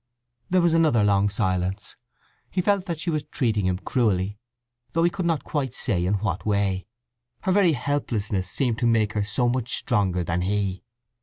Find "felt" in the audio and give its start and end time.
2.59-2.85